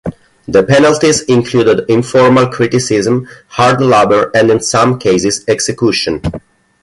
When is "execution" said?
5.47-6.23